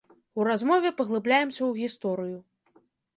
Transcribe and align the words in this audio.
У 0.39 0.45
размове 0.47 0.89
паглыбляемся 1.01 1.57
ў 1.65 1.71
гісторыю. 1.83 2.39